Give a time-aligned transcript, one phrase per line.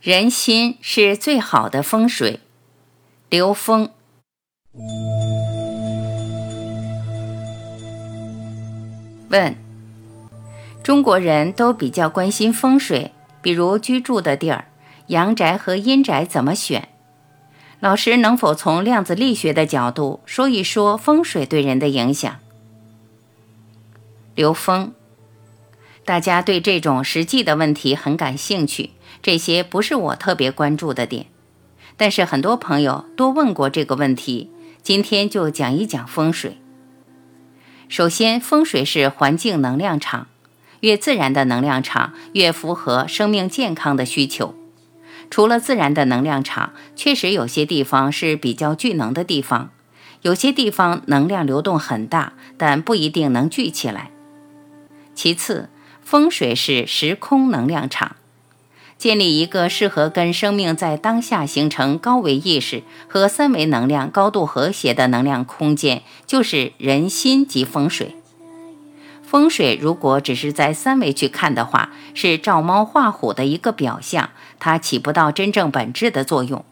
[0.00, 2.38] 人心是最好的风水。
[3.28, 3.90] 刘峰
[9.28, 9.56] 问：
[10.84, 13.10] 中国人都比较关心风水，
[13.42, 14.68] 比如居住的地儿，
[15.08, 16.88] 阳宅和阴宅怎么选？
[17.80, 22.36] 老师能否从量子力学的角度说一说风水对人的影响？
[24.36, 24.92] 刘峰，
[26.04, 28.90] 大家对这种实际的问题很感兴趣。
[29.22, 31.26] 这些不是我特别关注的点，
[31.96, 34.50] 但是很多朋友多问过这个问题，
[34.82, 36.58] 今天就讲一讲风水。
[37.88, 40.28] 首先，风水是环境能量场，
[40.80, 44.54] 越自然的能量场越符合生命健康的需求。
[45.30, 49.70] 除了自然的能量场，确实有些地方是比较聚能的地方，
[50.22, 54.10] 有些地方能量流动很大，但不一定能聚起来。
[55.14, 55.68] 其次，
[56.02, 58.16] 风水是时空能量场。
[58.98, 68.16] 建立一个适合跟生命在当下形成高维意识和三维能量高度和谐的能量空间，就是人心及风水。
[69.22, 76.64] 风水如果只是在三维去看的话，是照猫画虎的一个表象，它起不到真正本质的作用。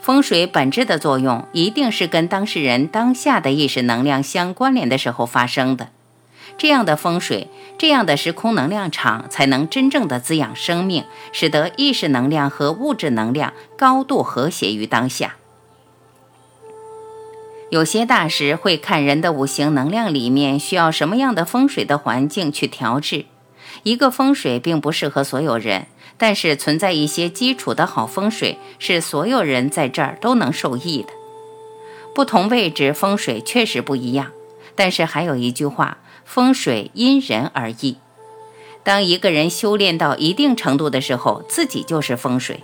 [0.00, 5.90] 风水本质的作用，一定是跟当事人当下的意识能量相关联的时候发生的。
[6.58, 7.48] 这样的风水，
[7.78, 15.36] 这样的时空能量场，才能真正的滋养生命，使得意识能量和物质能量高度和谐于当下。
[17.70, 23.26] 有些大师会看人的五行能量里面需要什么样的风水的环境去调制。
[23.84, 25.86] 一个风水并不适合所有人，
[26.18, 31.08] 但是存在一些基础的好风水，是所有人在这儿都能受益的。
[32.12, 34.32] 不同位置风水确实不一样，
[34.74, 35.98] 但是还有一句话。
[36.32, 37.96] 风水因人而异。
[38.84, 42.62] 当一个人修炼到一定程度的时候，自己就是风水，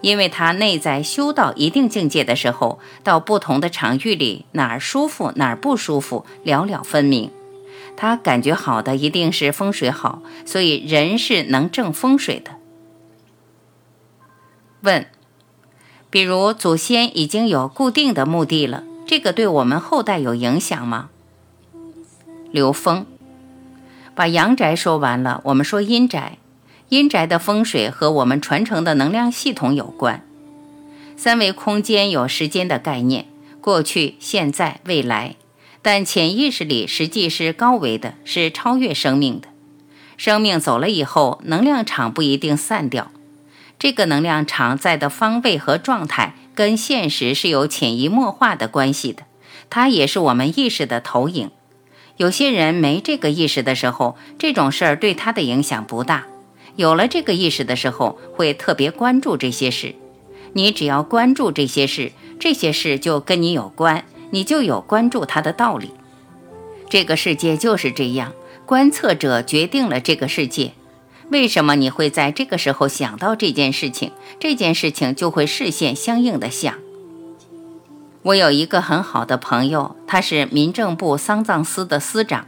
[0.00, 7.30] 因为他内在修到一定境界的时候，到不同的场域里，哪儿舒服哪儿不舒服了了分明。
[7.98, 12.52] 他感觉好的一定是风水好，所以人是能正风水的。
[14.80, 15.06] 问：
[16.08, 21.10] 比如祖先已经有固定的墓地了，这个对我们后代有影响吗？
[22.50, 23.06] 刘峰，
[24.14, 26.38] 把阳宅说完了，我们说阴宅。
[26.88, 30.22] 阴宅的风水和我们传承的能量系统有关。
[31.16, 33.24] 三维空间有时间的概念，
[33.62, 35.36] 过去、现在、未来，
[35.80, 39.48] 但潜意识里实际是高维的，是超越生命的。
[40.18, 43.10] 生命走了以后，能量场不一定散掉。
[43.78, 49.22] 这个能量场在的方位和状态，跟现实是有潜移默化的关系的。
[49.70, 51.50] 它也是我们意识的投影。
[52.16, 56.24] 有些人没这个意识的时候，这种事儿对他的影响不大；
[56.76, 59.94] 有了这个意识的时候，会特别关注这些事。
[60.52, 65.90] 你只要关注这些事，这些事就跟你有关，你就有关注它的道理。
[66.90, 68.32] 这个世界就是这样，
[68.66, 70.72] 观测者决定了这个世界。
[71.30, 74.12] 为什么你会在这个时候想到这件事情？
[74.38, 76.74] 这件事情就会视线相应的想。
[78.24, 82.46] 我有一个很好的朋友，他是民政部丧葬司的司长，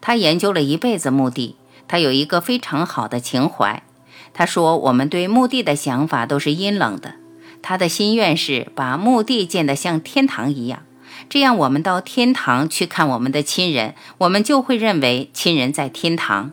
[0.00, 1.56] 他研究了一辈子墓地，
[1.88, 3.82] 他有一个非常好的情怀。
[4.32, 7.14] 他说，我们对墓地的想法都是阴冷的。
[7.60, 10.84] 他的心愿是把墓地建得像天堂一样，
[11.28, 16.52] 这样我们到天堂去看我们的亲人，我们就会认为亲人在天堂。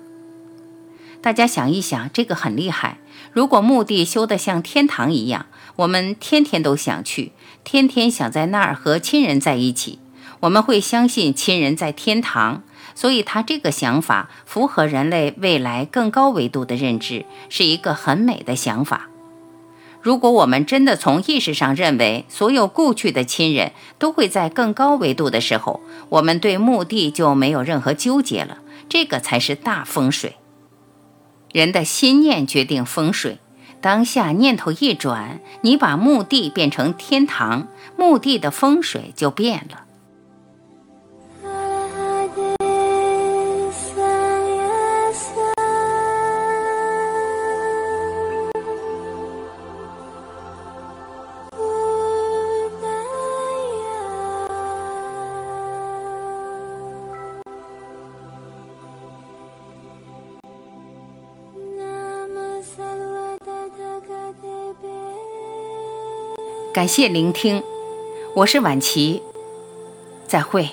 [1.24, 2.98] 大家想一想，这个很厉害。
[3.32, 5.46] 如果墓地修得像天堂一样，
[5.78, 7.32] 我们天天都想去，
[7.64, 10.00] 天天想在那儿和亲人在一起，
[10.42, 12.62] 我们会相信亲人在天堂。
[12.94, 19.08] 所以他这个想法符合人类未来更高维度的认知，是一个很美的想法。
[20.02, 25.80] 如果我们真的从意识上认为所有故去的亲人都会在更高维度的时候，
[26.10, 28.58] 我们对墓地就没有任何纠结了。
[28.90, 30.36] 这个才是大风水。
[31.54, 33.38] 人的心念决定风水，
[33.80, 39.84] 当下念头一转，你把墓地变成天堂，墓地的风水就变了。
[66.74, 67.62] 感谢聆听，
[68.34, 69.22] 我是婉琪。
[70.26, 70.68] 再会。